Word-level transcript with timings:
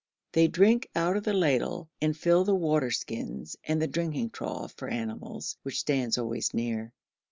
They 0.31 0.47
drink 0.47 0.89
out 0.95 1.15
of 1.15 1.25
the 1.25 1.33
ladle, 1.35 1.87
and 2.01 2.17
fill 2.17 2.43
the 2.43 2.55
water 2.55 2.89
skins 2.89 3.55
and 3.63 3.79
the 3.79 3.87
drinking 3.87 4.31
trough 4.31 4.73
for 4.75 4.87
animals, 4.87 5.59
which 5.61 5.79
stands 5.79 6.17
always 6.17 6.55
near. 6.55 6.91